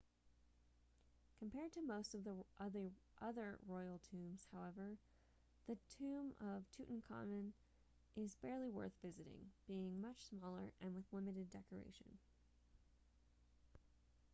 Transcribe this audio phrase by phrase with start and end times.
[1.37, 4.97] compared to most of the other royal tombs however
[5.67, 7.51] the tomb of tutankhamun
[8.15, 12.17] is barely worth visiting being much smaller and with limited decoration